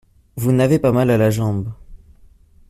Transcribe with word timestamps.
Vous 0.35 0.51
n’avez 0.51 0.79
pas 0.79 0.91
mal 0.91 1.11
à 1.11 1.17
la 1.19 1.29
jambe. 1.29 1.71